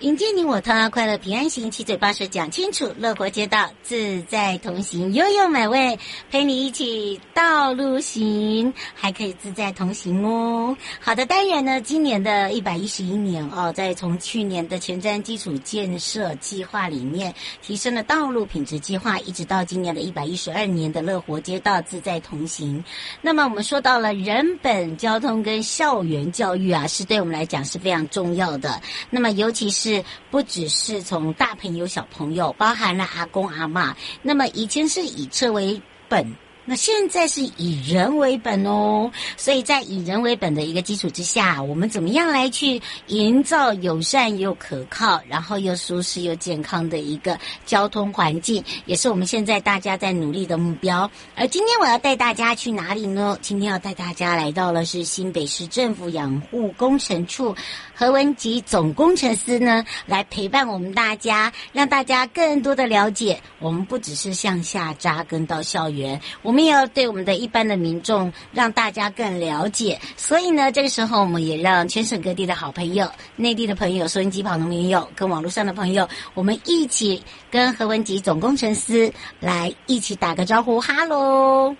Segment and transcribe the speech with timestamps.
[0.00, 5.98] 迎接你我他，快乐平安行，七嘴八舌讲清楚，乐活街道自在同行，悠悠美味
[6.30, 10.74] 陪你一起道路行，还可以自在同行哦。
[11.00, 22.82] 好的，当然呢，今年的一百一十一年哦，在从去年的前瞻基础建设计划里面提升了道路品质计划，一直到今年的一百一十二年的乐活街道自在同行。
[23.20, 28.80] 那么我们说到了人本交通跟校园教育啊，是对我们来讲是非常重要的。
[29.10, 33.92] 那么尤其是是不只是从大朋友小朋友，包含了阿公阿嬷。
[34.22, 36.34] 那么以前是以车为本。
[36.66, 51.10] 那现在是以人为本哦，所以在以人为本的一个基础之下，我们怎么样来去营造友善又可靠，然后又舒适又健康的一个交通环境，也是我们现在大家在努力的目标。
[51.34, 53.36] 而今天我要带大家去哪里呢？
[53.40, 57.56] 今天要带大家来到了是新北市政府养护工程处
[58.00, 66.64] 何文吉总工程师呢，来陪伴我们大家，让大家更多的了解，我们不只是向下扎根到校园，我们。
[66.64, 69.98] 也要对我们的一般的民众，让大家更了解。
[70.16, 81.74] 所以呢，这个时候我们也让全省各地的好朋友、内地的朋友、收音机旁的朋友、跟网络上的朋友，我们一起跟何文吉总工程师来一起打个招呼，哈喽！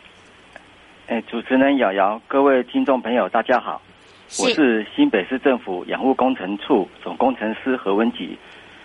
[1.07, 3.81] 哎，主持人瑶瑶，各位听众朋友，大家好，
[4.39, 8.39] 我是新北市政府养护工程处总工程师何文吉，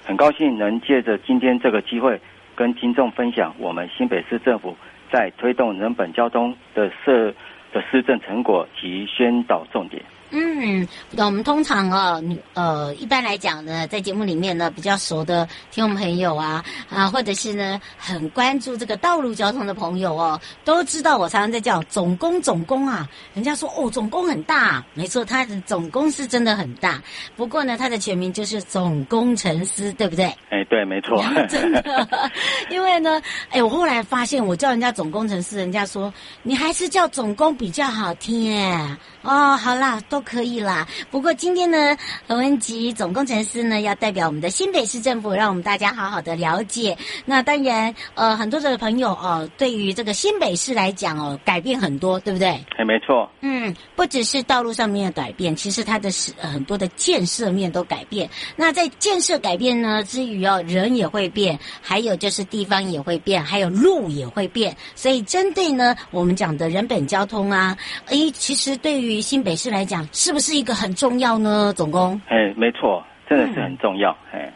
[0.03, 2.19] 很高兴能借着今天这个机会，
[2.55, 4.75] 跟听众分享我们新北市政府。
[5.11, 7.31] 在推动人本交通的设
[7.71, 10.01] 的施政成果及宣导重点。
[10.31, 10.44] 嗯，
[11.17, 12.23] 我们通常哦，
[12.53, 23.07] 呃，一般来讲呢，在节目里面呢，比较熟的听众朋友啊，啊，或者是呢，很关注这个道路交通的朋友哦，都知道我常常在叫总工总工啊。
[23.33, 27.01] 人家说哦，总工很大，没错，他的总工是真的很大。
[27.35, 30.25] 不过呢，他的全名就是总工程师，对不对？
[30.51, 32.07] 哎，对，没错，真的。
[32.69, 38.55] 因为呢，哎，我后来发现，我叫人家总工程师，人家说你还是叫总工比较好听。
[39.23, 39.99] 哦，好啦。
[40.07, 40.87] 都可以啦。
[41.11, 41.97] 不过今天呢，
[42.27, 46.97] 何文吉总工程师呢，要代表我们的新北市政府，让我们大家好好的了解。
[47.25, 52.49] 那当然，呃，很多的朋友哦，对于这个新北市来讲哦，改变很多，对不对？
[52.77, 53.29] 哎，没错。
[53.41, 58.29] 嗯，不只是道路上面的改变，其实它的是很多的建设面都改变。
[58.55, 64.75] 那在建设改变呢之余哦，人也会变，还有就是地方也会变，还有路也会变。
[64.95, 71.71] 所以针对呢，我们讲的人本交通啊，诶，其实对于新北市来讲，是不是一个很重要呢？
[71.77, 74.53] 总工，哎，没错，真的是很重要，哎、嗯。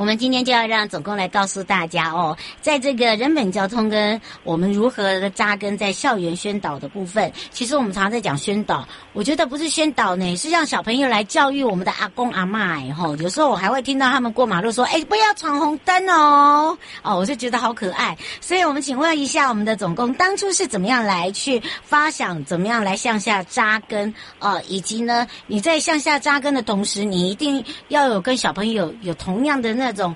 [0.00, 12.90] 我们今天就要让总工来告诉大家哦，在这个人本交通跟我们如何的扎根在校园宣导的部分，其实我们常常在讲宣导，我觉得不是宣导呢，是让小朋友来教育我们的阿公阿嬷。
[12.94, 18.16] 吼，有时候我还会听到他们过马路说：“哎，不要闯红灯哦。”哦，我就觉得好可爱。
[18.40, 24.14] 所以我们请问一下我们的总工，当初是怎么样来去发想，怎么样来向下扎根？
[24.38, 29.89] 哦，以及呢，你在向下扎根的同时，你一定要有跟小朋友有同样的那。
[29.90, 30.14] 那种，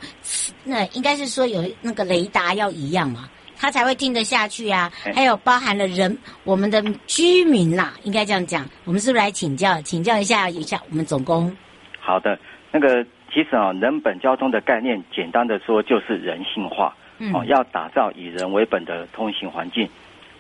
[0.63, 4.93] 那应该是说有那个雷达要一样嘛，他才会听得下去啊。
[5.13, 8.65] 还有包含了人，我们的居民啦，应该这样讲。
[8.85, 11.55] 我们是不是来请教，请教一下一下我们总工？
[11.99, 12.39] 好的，
[12.71, 16.95] 那个其实啊，人本交通的概念，简单的说就是人性化。
[17.19, 19.89] 嗯，哦，要打造以人为本的通行环境，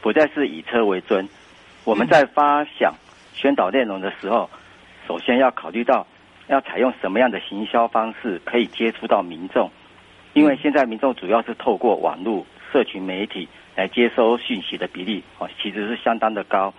[0.00, 1.28] 不再是以车为尊，
[1.82, 2.94] 我们在发想
[3.34, 4.48] 宣导内容的时候，
[5.08, 6.06] 首先要考虑到
[6.48, 9.70] 要采用什么样的行销方式可以接触到民众，
[10.32, 16.72] 因为现在民众主要是透过网络、社群媒体来接收讯息的比例哦，其实是相当的高，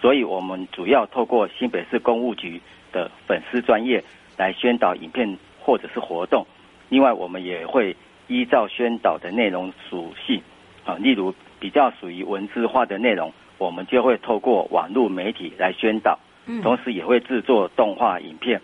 [0.00, 2.60] 所以我们主要透过新北市公务局
[2.92, 4.02] 的粉丝专业
[4.36, 6.46] 来宣导影片或者是活动，
[6.88, 10.40] 另外我们也会依照宣导的内容属性
[10.84, 13.32] 啊，例如比较属于文字化的内容。
[13.58, 16.16] 我们就会透过网络媒体来宣导，
[16.62, 18.60] 同时也会制作动画影片，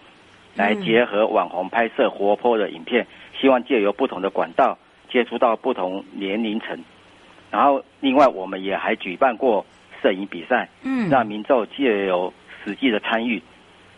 [0.57, 3.07] 来结合网红拍摄活泼的影片，
[3.41, 4.79] 希望借由不同的管道
[5.11, 6.79] 接触到不同年龄层。
[7.51, 9.65] 然后，另外我们也还举办过
[10.03, 12.33] 摄影比赛，嗯，让民众借由
[12.65, 13.43] 实际的参与，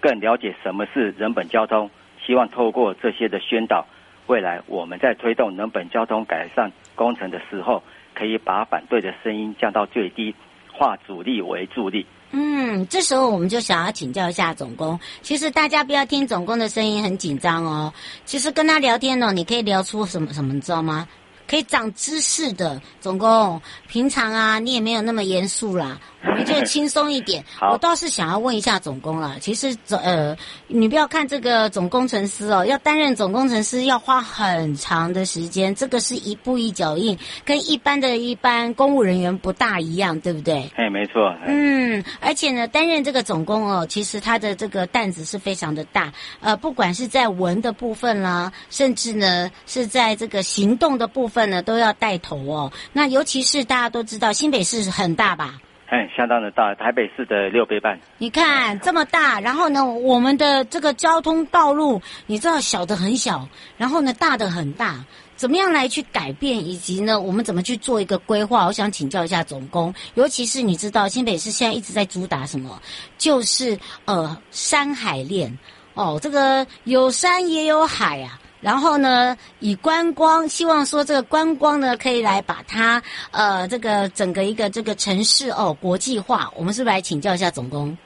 [0.01, 1.91] 更了解什么是人本交通。
[2.25, 3.87] 希望透过这些的宣导，
[4.27, 7.83] 未来我们在推动人本交通改善工程的时候，
[8.15, 10.35] 可以把反对的声音降到最低。
[10.79, 12.05] 化阻力为助力。
[12.33, 14.99] 嗯，这时候我们就想要请教一下总工。
[15.23, 17.93] 其实大家不要听总工的声音很紧张哦。
[18.25, 21.09] 其实跟他聊天呢，你可以聊出什么什么，你知道吗？
[21.49, 23.61] 可以长知识的总工。
[23.87, 26.01] 平常啊，你也没有那么严肃啦。
[26.27, 27.45] 我们就 轻松一点。
[27.61, 29.37] 我倒是想要问一下总工了。
[29.41, 30.37] 其实总呃，
[30.67, 35.75] 你不要看这个总工程师哦，要担任总工程师要花很长的时间。
[35.75, 40.71] 这个是一步一脚印，跟一般的一般公务人员不大一样，对不对？
[40.77, 41.35] 哎，没错。
[41.47, 46.13] 嗯，而且呢，担任这个总工哦，其实他的这个担子是非常的大。
[46.41, 52.73] 呃，不管是在文的部分啦，甚至呢是在这个行动的部分呢，都要带头哦。
[52.93, 55.61] 那尤其是大家都知道，新北市很大吧？
[55.89, 57.99] 哎，相当的大，台北市的六倍半。
[58.19, 65.05] 你看这么大，然后呢，我们的这个交通道路，你知道小的很小，然后呢大的很大，
[65.37, 68.67] 怎么样来去改变，以及呢，我们怎么去做一个规划？
[68.67, 72.83] 我想请教一下总工，尤其是你知道新北市现在一直在主打什么，
[73.17, 75.57] 就是呃山海恋
[75.95, 78.41] 哦，这个有山也有海啊。
[78.67, 86.51] 然后呢，以观光，希望说这个观光呢，可以来把它呃，这个整个一个这个城市哦国际化。
[86.57, 87.97] 我们是不是来请教一下总工？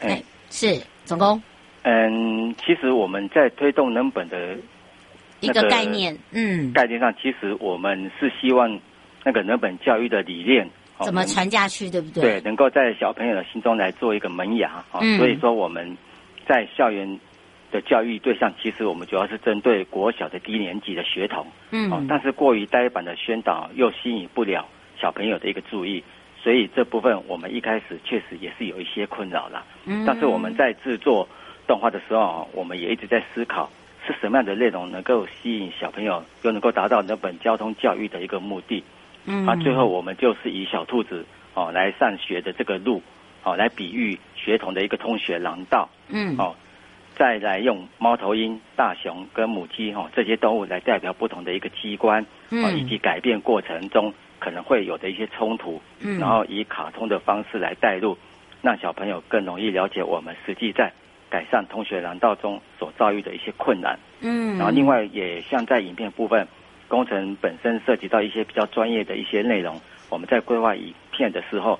[0.00, 1.40] 哎，是总工。
[1.84, 4.56] 嗯，其实我们在推动人本的
[5.38, 8.76] 一个概念，嗯，概念上，其实我们是希望
[9.22, 10.68] 那个人本教育的理念
[11.04, 12.20] 怎么传下去，对不对？
[12.20, 14.98] 对，能够在小朋友的心中来做一个萌芽啊。
[15.16, 15.96] 所以说我们
[16.48, 17.20] 在校园。
[17.72, 24.68] 的教育对象，其实我们主要是针对国小的低年级的学童，嗯、哦，但是过于呆板的宣导又吸引不了
[25.00, 26.04] 小朋友的一个注意，
[26.40, 29.64] 所以这部分我们一开始确实也是有一些困扰了。
[29.86, 31.26] 嗯，但是我们在制作
[31.66, 33.70] 动画的时候，我们也一直在思考
[34.06, 38.84] 是什么样的内容能够吸引小朋友，又能够达到那本交通教育的一个目的。
[39.24, 41.24] 嗯，啊，最后我们就是以小兔子
[41.54, 43.00] 哦来上学的这个路，
[43.44, 45.88] 哦来比喻学童的一个通学廊道。
[46.08, 46.54] 嗯，哦。
[47.16, 58.16] 再来用猫头鹰、大熊跟母鸡哈这些动物来代表不同的一个机关，嗯，以及改变过程中可能会有的一些冲突，嗯，然后以卡通的方式来带入，
[58.62, 60.92] 让小朋友更容易了解我们实际在
[61.30, 66.46] 改善通学廊道中所遭遇的一些困难，嗯，然后另外也像在影片部分，
[66.88, 69.80] 工程本身涉及到一些比较专业的一些内容，
[70.10, 71.78] 我们在规划影片的时候，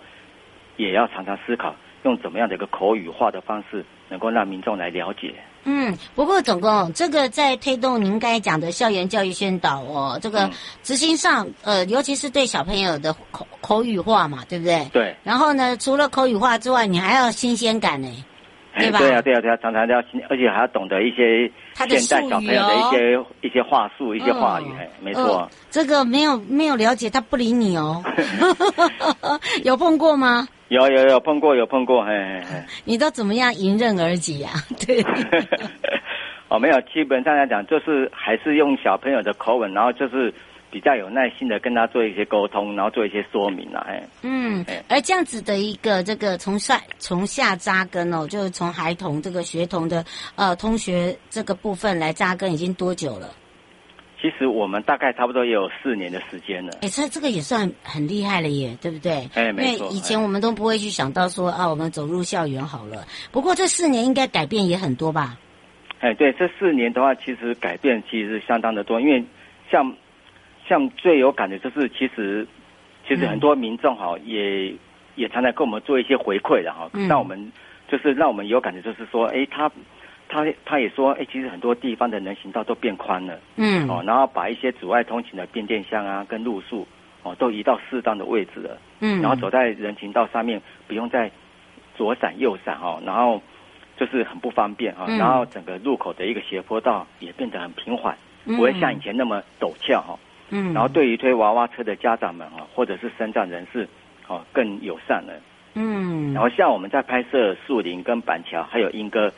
[0.77, 1.75] 也要常常思考。
[2.05, 5.35] 用怎么样的一个口语化的方式，能够让民众来了解？
[5.65, 10.51] 嗯，不过总共，这个在推动您刚才讲的校园教育宣导哦，这个
[10.83, 14.85] 执行上，嗯、呃，尤其是对小朋友的口口语化嘛，对不对？
[14.93, 15.17] 对。
[15.23, 18.09] 然后呢，除了口语化之外，你还要新鲜感呢，
[18.77, 18.99] 对吧？
[18.99, 21.97] 对啊，对啊，对啊，常常都要新，而且还要懂得一些现代
[22.29, 24.67] 小朋友的一些、哦、一些话术、一些话语，
[25.01, 25.51] 没错、呃。
[25.71, 28.03] 这个没有没有了解，他不理你哦。
[29.63, 30.49] 有碰过吗？
[30.73, 32.65] 有有有碰过有碰过，嘿嘿嘿。
[32.85, 34.51] 你都怎么样迎刃而解呀？
[34.87, 35.05] 对。
[36.49, 40.33] 哦，没有，基本上来讲，就是还是用小朋友的口吻，然后就是
[40.71, 44.03] 比较有耐心的跟他做一些沟通，然后做一些说明啦，哎。
[44.23, 50.03] 嗯，而这样子的一个这个从下从下扎根哦，就是从孩童这个学童的
[50.37, 53.29] 呃通学这个部分来扎根，已经多久了？
[54.23, 56.71] 其实我们大概差不多也有四年的时间了。
[56.81, 59.29] 哎，这这个也算很厉害了耶，对不对？
[59.35, 59.87] 哎，没错。
[59.87, 63.05] 因为以前我们都不会去想到说啊，我们走入校园好了。
[63.33, 65.37] 不过这四年应该改变也很多吧？
[65.99, 69.01] 哎，对，这四年的话，其实改变其实相当的多。
[69.01, 69.25] 因为
[69.69, 69.93] 像
[70.69, 72.47] 像最有感的就是，其实
[73.09, 74.73] 其实很多民众哈也
[75.17, 77.53] 也常常跟我们做一些回馈的哈，让、嗯、我们
[77.89, 79.69] 就是让我们有感觉，就是说，哎，他。
[80.33, 86.89] 他他也说，哎，其实很多地方的人行道都变宽了，嗯，哦，然后把一些阻碍通行的变电箱啊，跟路树，
[87.23, 90.59] 哦，都移到适当的位置了，嗯，然后走在人行道上面，
[90.89, 91.31] 不用再
[91.95, 93.43] 左闪右闪哦，然后
[93.99, 100.19] 就是很不方便哈、哦，然后整个路口的一个斜坡道也变得很平缓，不会像以前那么陡峭哈。
[100.49, 103.87] 嗯，然后对于推娃娃车的家长们啊，或者是身障人士，
[104.29, 105.35] 哦，更友善了。
[105.75, 109.33] 嗯，然后像我们在拍摄树林跟板桥还有莺歌，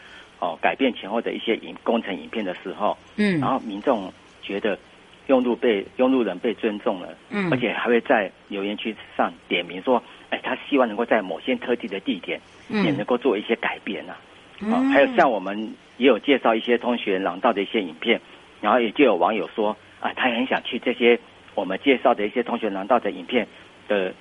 [0.45, 4.79] 哦，改变前后的一些影工程影片的时候，嗯，然后民众觉得
[5.27, 14.17] 用路被用路人被尊重了，嗯，而且还会在留言区上点名说，哎，他希望能够在某些特定的地点，也能够做一些改变啊。
[14.61, 18.21] 嗯，哦，还有像我们也有介绍一些通学廊道的一些影片，
[18.61, 19.77] 然后也就有网友说。
[20.01, 21.19] 啊，他也很想去这些
[21.55, 23.47] 我们介绍的一些通学廊道的影片
[23.89, 24.13] 的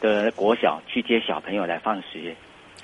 [0.00, 2.34] 的国小去接小朋友来放学。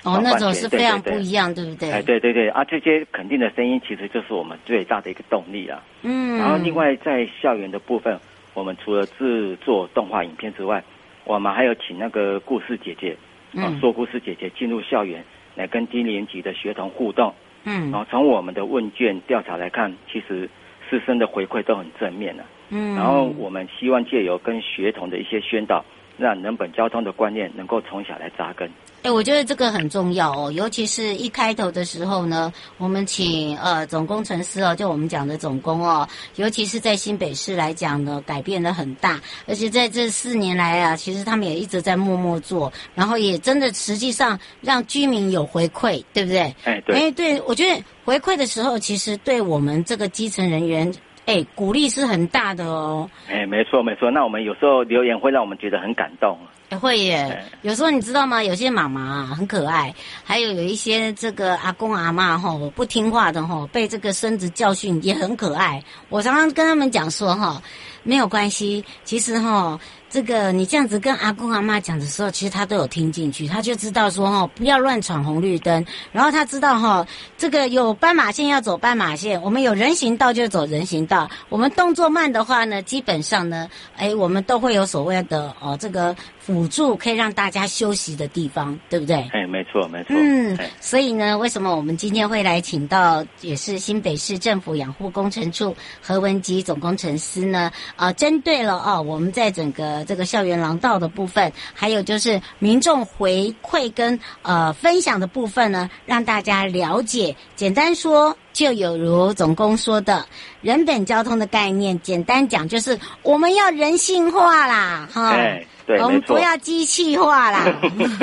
[0.05, 1.91] 哦，那种是非常不一样，对，不对？
[1.91, 5.83] 哎，对对对，啊，这些肯定的声音其实就是我们最大的一个动力啊。
[6.03, 6.37] 嗯。
[6.37, 8.19] 然后，另外在校园的部分，
[8.53, 10.83] 我们除了制作动画影片之外，
[11.23, 13.17] 我们还有请那个故事姐姐，
[13.59, 15.23] 啊，说故事姐姐进入校园
[15.55, 17.33] 来跟低年级的学童互动。
[17.63, 17.91] 嗯。
[17.91, 20.49] 然后从我们的问卷调查来看，其实。
[20.87, 25.83] 师生的回馈都很正面的，嗯，然后我们希望借由跟学童的一些宣导，
[26.17, 28.69] 让人本交通的观念能够从小来扎根。
[29.03, 36.07] 哎，我觉得这个很重要哦，尤其是一开头的时候呢，我们请呃总工程师哦，就我们讲的总工哦，
[36.37, 46.55] 尤其是在新北市来讲呢，改变的很大，而且在这四年来啊，其实他们也一直在默默做，然后也真的实际上让居民有回馈，对不对？
[46.63, 50.91] 哎，对，哎，对，我觉得回馈的时候，其实对我们这个基层人员。
[51.25, 53.09] 哎，鼓励是很大的哦。
[53.27, 54.11] 哎，没错没错。
[54.11, 56.37] 那我们有时候留言会让我们觉得很感动。
[56.69, 57.43] 哎，会耶。
[57.61, 58.43] 有时候你知道吗？
[58.43, 59.93] 有些妈妈啊很可爱，
[60.23, 65.83] 还有有一些这个阿公阿嬷吼不听话的哈，被这个孙子教训也很可爱。
[66.09, 67.61] 我常常跟他们讲说哈，
[68.03, 69.79] 没有关系，其实哈。
[70.07, 75.85] 这个你这样子跟阿公阿妈讲的时候，其实他都有听进去，他就知道说哈，不要乱闯红绿灯。
[76.13, 77.05] 然后他知道哈，
[77.37, 81.29] 这个有斑马线要走斑马线，我们有人行道就走人行道。
[81.49, 89.15] 我们动作慢的话呢，基本上呢，哎，我们都会有所谓的哦，这个辅助可以让大家休息的地方，对不对？
[89.33, 90.15] 哎，没错，没错。
[90.15, 97.71] 嗯，所以呢，为什么我们今天会来请到也是新北市政府养护工程处何文吉总工程师呢？
[97.95, 99.95] 啊，针对了哦，我们在整个。
[100.05, 107.35] 这个校园廊道的部分，还有就是民众回馈跟呃分享的部分呢，让大家了解。
[107.55, 110.25] 简单说，就有如总工说的，
[110.61, 117.65] 人本交通的概念，简单讲就是我们要人性化啦，哈，对，对，我们不要机器化啦。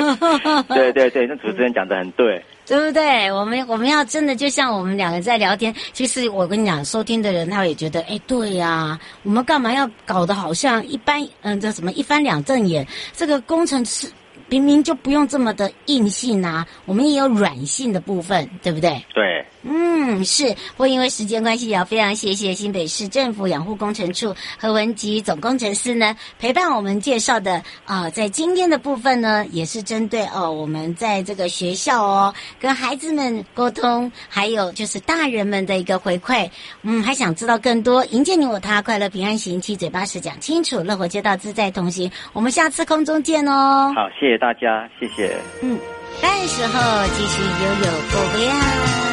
[0.69, 2.43] 对对对，那主持人讲的很对。
[2.65, 3.29] 对不对？
[3.29, 12.87] 我们我们要真的就像我们两个在聊天，其实我跟你讲，收听的人他也觉得，哎，对呀、啊，我们干嘛要搞得好像一般，嗯，这什么一翻两瞪眼？
[13.13, 14.09] 这个工程师。
[14.49, 19.03] 明明就不用这么的硬性啊，我们也有软性的部分，对不对？
[19.13, 20.47] 对，嗯，是。
[20.53, 27.55] 不过因为时间关系，也要非常谢谢新北市政府养护工程处何文吉总工程师呢陪伴我们介绍的
[27.85, 36.49] 啊、呃，在今天的部分呢，也是针对哦，我们在这个学校哦，跟孩子们沟通，还有就是大人们的一个回馈。
[36.81, 42.11] 嗯，还想知道更多，迎接你我他，快乐平安行，七嘴八舌讲清楚，乐活街道自在同行。
[42.33, 43.93] 我们下次空中见哦。
[43.95, 44.37] 好，谢谢。
[44.37, 45.37] 大家谢谢。
[45.61, 45.79] 嗯，
[46.21, 49.12] 到时候继续悠悠宝贝啊。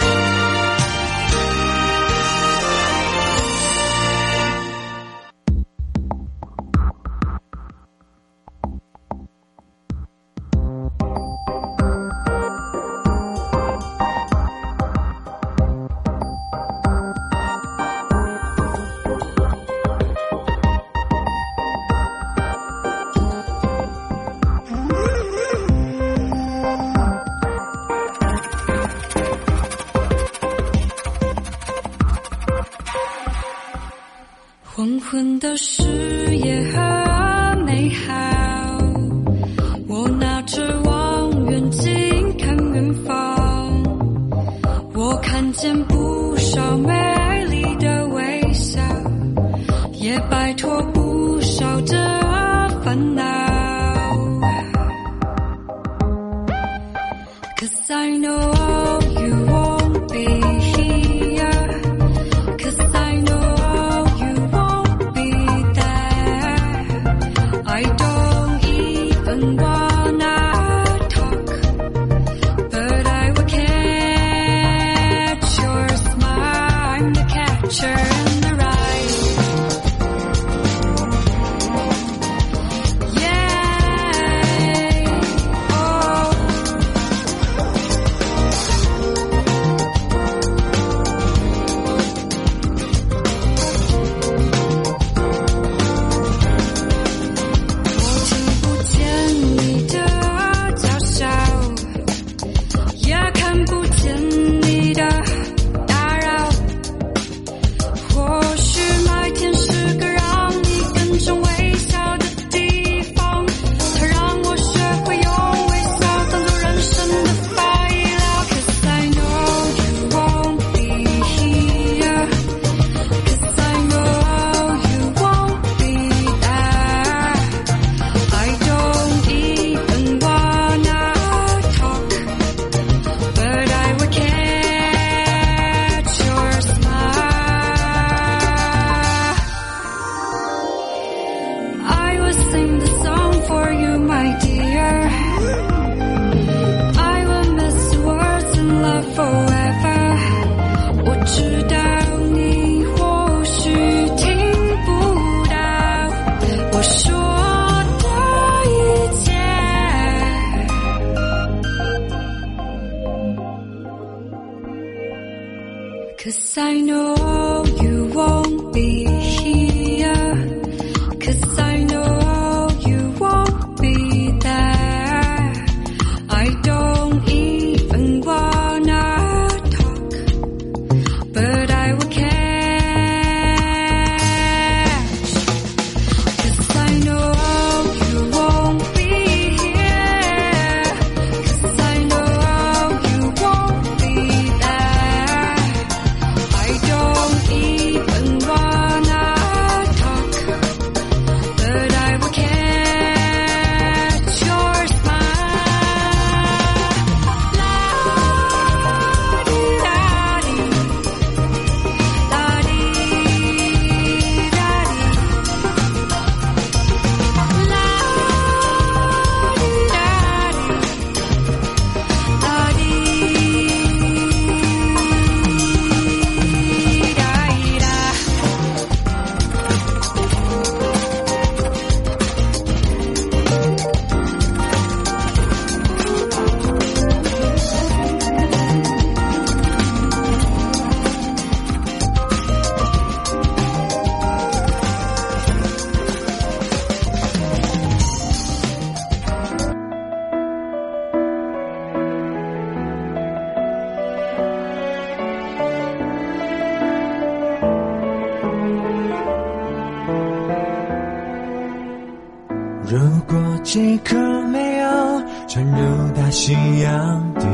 [263.73, 264.17] 这颗
[264.49, 267.47] 没有沉入大西洋底，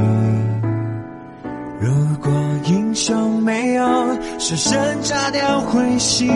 [1.78, 2.32] 如果
[2.64, 3.84] 英雄没有
[4.38, 6.26] 舍身炸掉彗星，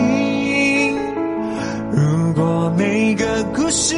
[1.91, 3.95] 如果每个故事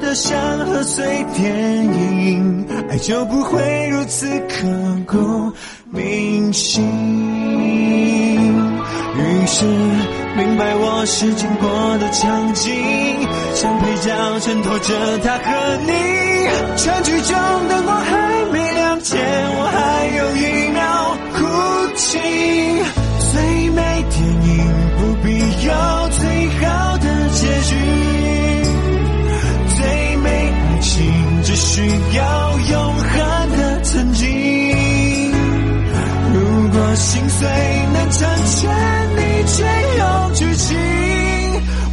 [0.00, 4.68] 都像贺岁电影，爱就不会如此刻
[5.08, 5.52] 骨
[5.90, 6.84] 铭心。
[9.18, 9.64] 于是
[10.36, 12.72] 明白我是经过的场景，
[13.56, 15.92] 像配角衬托着他和你。
[16.76, 17.34] 全剧终
[17.70, 21.40] 灯光还没亮前，我还有一秒哭
[21.96, 22.18] 泣。
[23.32, 23.40] 最
[23.70, 24.50] 美电影
[24.98, 25.26] 不必
[25.66, 25.72] 有
[26.10, 26.20] 最
[26.60, 26.64] 好
[26.98, 27.70] 的结局，
[29.74, 30.92] 最美爱情
[31.42, 31.80] 只需
[32.14, 32.20] 要
[32.58, 33.16] 永恒
[33.56, 34.24] 的曾经。
[36.34, 37.48] 如果心碎
[37.94, 38.60] 能成全
[39.16, 40.15] 你最后剧情，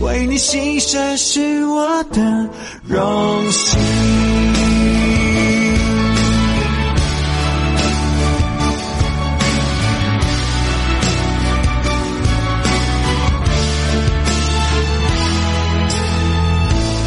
[0.03, 2.49] 为你牺牲是我的
[2.85, 3.79] 荣幸。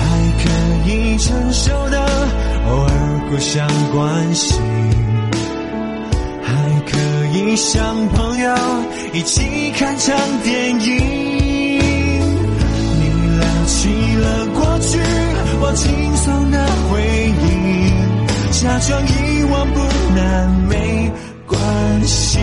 [0.00, 0.04] 还
[0.42, 2.00] 可以承受的
[2.66, 2.90] 偶尔
[3.28, 4.58] 互相关心。
[6.42, 6.96] 还可
[7.38, 8.54] 以像朋友
[9.12, 11.25] 一起看场电影，
[14.26, 14.98] 了过去，
[15.60, 16.56] 我轻松的
[16.88, 17.00] 回
[17.42, 17.46] 忆，
[18.52, 19.10] 假装遗
[19.50, 19.78] 忘不
[20.14, 20.74] 难，没
[21.46, 21.56] 关
[22.06, 22.38] 系。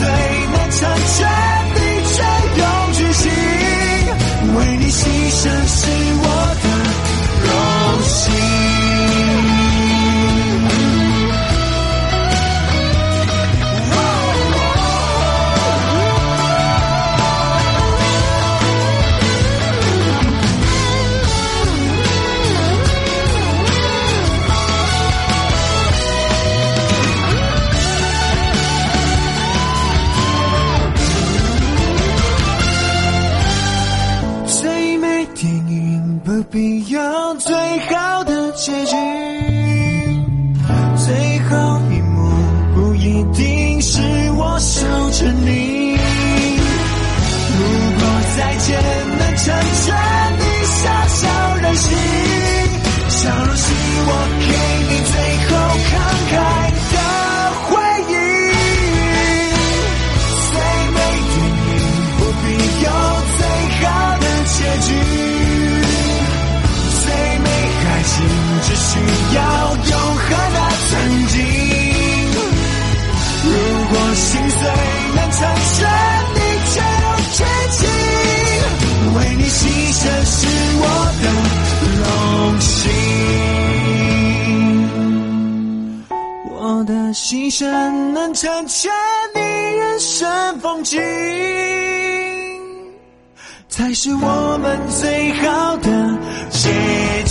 [0.00, 0.31] 果
[88.42, 88.90] 成全
[89.36, 89.40] 你
[89.76, 91.00] 人生风景，
[93.68, 96.18] 才是我们最好的
[96.50, 97.21] 结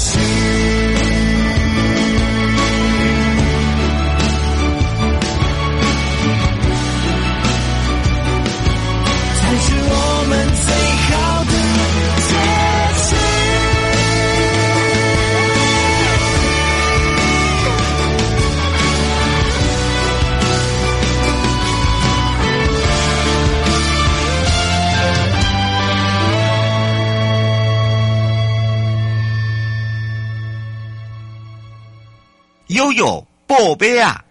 [33.51, 34.23] 宝贝啊！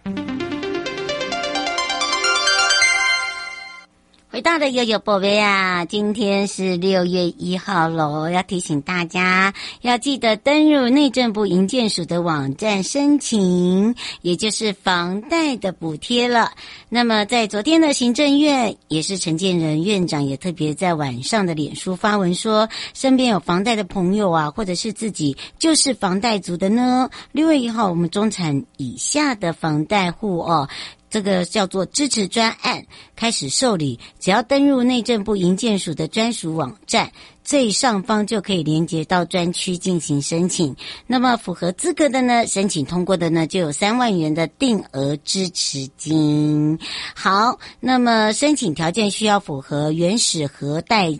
[4.41, 5.85] 回到了悠悠宝贝啊！
[5.85, 16.53] 今天是六月一号喽，要提醒大家要记得登入内政部营建署的网站申请，也就是房贷的补贴了。
[16.89, 27.07] 那么在昨天的行政院，也是陈建仁院长也特别在晚上的脸书发文说，身边有房贷的朋友啊，或者是自己就是房贷族的呢。
[27.31, 30.67] 六月一号，我们中产以下的房贷户哦。
[31.11, 32.83] 这个叫做支持专案
[33.15, 37.11] 开始受理，只要登入内政部营建署的专属网站，
[37.43, 40.75] 最上方就可以连接到专区进行申请。
[41.05, 46.79] 那么符合资格的呢，申请通过的呢，就有三万元的定额支持金。
[47.13, 51.13] 好，那么申请条件需要符合原始核贷。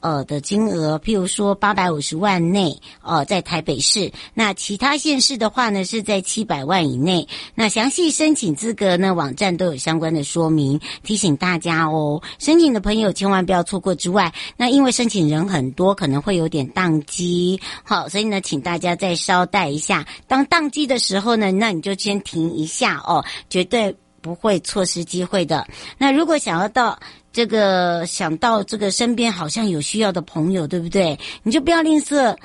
[0.00, 4.12] 呃的金额，譬如说八百五十万内，呃，在台北市。
[4.34, 7.26] 那其他县市的话呢，是在七百万以内。
[7.54, 12.22] 那详细申请资格呢，网站都有相关的说明，提醒大家哦。
[12.38, 17.60] 申请的朋友千万不要错过之外，那因为申请人很多，可能会有点宕机。
[17.82, 20.06] 好，所以呢，请大家再稍待一下。
[20.26, 25.66] 当宕机的时候呢，那你就先停一下哦，绝对不会错失机会的。
[25.96, 26.98] 那如果想要到。
[27.32, 31.18] 这个想到这个身边好像有需要的朋友，对不对？
[31.42, 32.36] 你就不要吝啬，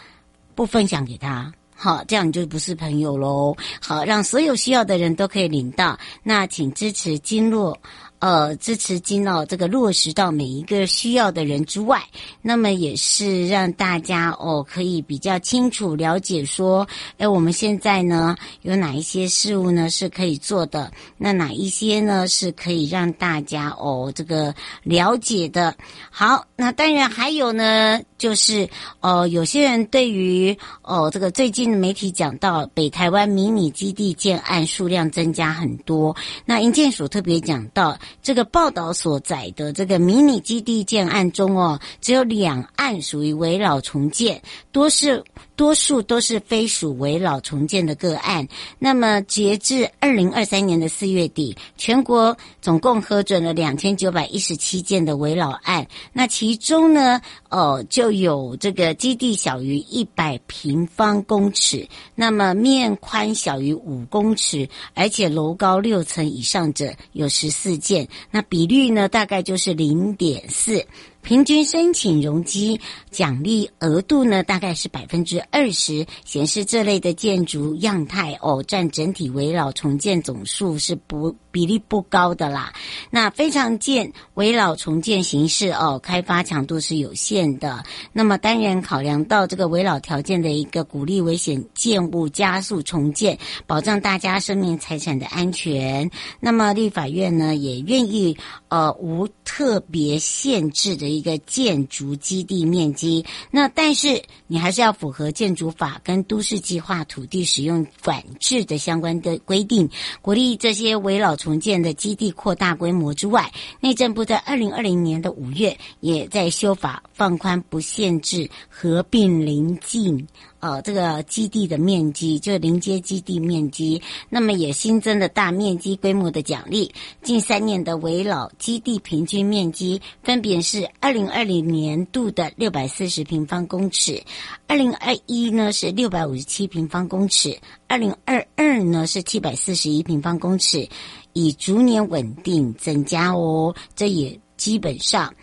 [0.56, 3.56] 不分享给他，好，这样你就不是朋友喽。
[3.82, 5.98] 好，让所有需要的人都可以领到。
[6.22, 7.78] 那请支持经络。
[8.24, 12.02] 呃，支持金哦，这个落实到每一个需要的人之外，
[12.42, 25.76] 那么也是让大家哦可以比较清楚了解说，哎，我们现在呢有哪一些事物呢是可以做的，那哪一些呢是可以让大家哦这个了解的。
[26.10, 28.70] 好，那当然还有呢，就是
[29.02, 38.00] 哦有些人对于哦这个最近媒体讲到北台湾迷你基地建案数量增加很多，那营建署特别讲到。
[38.22, 45.24] 这个报道所载的这个迷你基地建案中哦，只有两案属于围老重建，多是
[45.56, 48.48] 多数都是非属围老重建的个案。
[48.80, 55.86] 那么截至二零二三年的四月底，全国总共核准了两千九百一十七件的围老案。
[56.12, 68.03] 那其中呢，哦，就有这个基地小于一百平方公尺，那么面宽小于五公尺，而且楼高六层以上者有十四件。
[68.32, 70.86] 那比率呢，大概就是零点四。
[71.24, 82.74] 平均申请容积奖励额度呢，大概是百分之二十，显示这类的建筑样态哦，占整体围老重建总数是不比例不高的啦。
[83.10, 87.84] 那非常见危老重建形式哦，开发强度是有限的。
[88.12, 96.12] 那么当然考量到这个围老条件的一个鼓励危险建物加速重建，保障大家生命财产的安全。
[96.42, 98.38] 那么立法院呢，也愿意
[98.74, 101.14] 呃无特别限制的。
[101.14, 109.88] 一个建筑基地面积，那但是你还是要符合建筑法跟都市计划土地使用管制的相关的规定，
[110.24, 120.28] 鼓励这些围老重建的基地扩大规模之外，内政部在二零二零年的五月也在修法放宽，不限制合并邻近。
[120.60, 126.90] 呃，这个基地的面积就临街基地面积，那么也新增了大面积规模的奖励。
[127.22, 134.24] 近三年的围老基地平均面积分别是二零二零年度的六百四十平方公尺，
[134.66, 140.88] 二零二一呢是六百五十七平方公尺，二零二二呢是七百四十一平方公尺，
[141.34, 143.76] 以逐年稳定增加哦。
[143.98, 145.34] 这也基本上。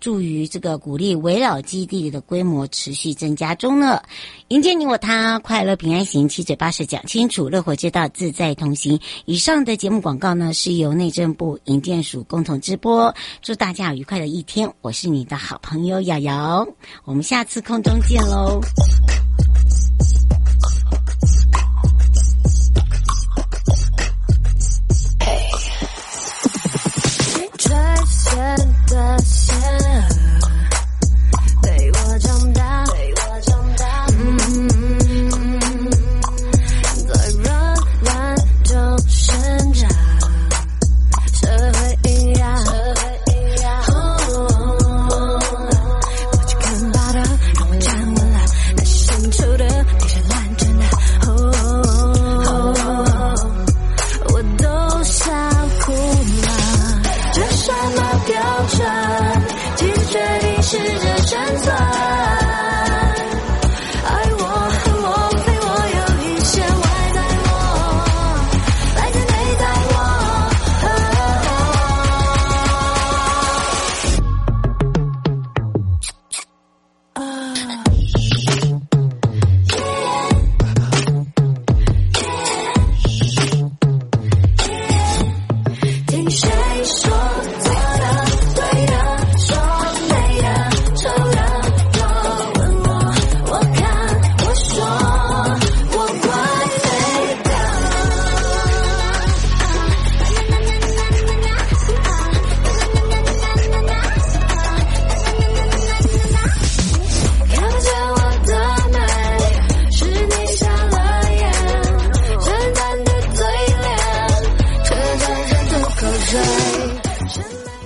[0.00, 4.02] 助于这个鼓励围绕基地的规模持续增加中呢。
[4.48, 8.98] 迎接你我他，快乐平安行，七嘴八舌讲清楚，乐活街道自在同行。
[9.26, 13.14] 以上的节目广告呢，是由内政部营建署共同直播。
[13.42, 16.66] 祝大家愉快的一天，我是你的好朋友瑶瑶，
[17.04, 18.60] 我们下次空中见喽。